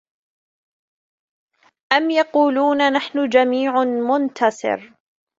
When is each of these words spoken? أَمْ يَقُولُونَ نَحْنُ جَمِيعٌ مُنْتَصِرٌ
أَمْ 1.93 2.09
يَقُولُونَ 2.11 2.91
نَحْنُ 2.93 3.29
جَمِيعٌ 3.29 3.83
مُنْتَصِرٌ 3.83 4.93